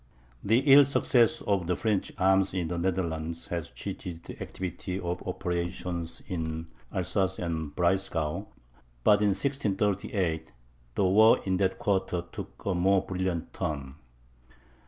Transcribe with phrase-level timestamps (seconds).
[0.43, 5.21] The ill success of the French arms in the Netherlands had cheated the activity of
[5.27, 8.47] operations in Alsace and Breisgau;
[9.03, 10.51] but in 1638,
[10.95, 13.93] the war in that quarter took a more brilliant turn.